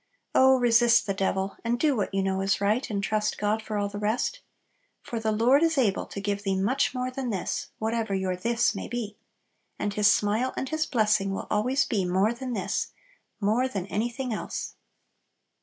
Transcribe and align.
Oh, 0.33 0.57
resist 0.57 1.05
the 1.05 1.13
devil, 1.13 1.57
and 1.63 1.79
do 1.79 1.95
what 1.95 2.11
you 2.11 2.23
know 2.23 2.41
is 2.41 2.59
right, 2.59 2.89
and 2.89 3.03
trust 3.03 3.37
God 3.37 3.61
for 3.61 3.77
all 3.77 3.87
the 3.87 3.99
rest! 3.99 4.41
For 5.03 5.19
"the 5.19 5.31
Lord 5.31 5.61
is 5.61 5.77
able 5.77 6.07
to 6.07 6.19
give 6.19 6.41
thee 6.41 6.59
much 6.59 6.95
more 6.95 7.11
than 7.11 7.29
this," 7.29 7.67
whatever 7.77 8.15
your 8.15 8.35
"this" 8.35 8.73
may 8.73 8.87
be. 8.87 9.19
And 9.77 9.93
His 9.93 10.11
smile 10.11 10.55
and 10.57 10.69
His 10.69 10.87
blessing 10.87 11.29
will 11.35 11.45
always 11.51 11.85
be 11.85 12.03
"more 12.03 12.33
than 12.33 12.53
this," 12.53 12.93
more 13.39 13.67
than 13.67 13.85
anything 13.89 14.33
else! 14.33 14.73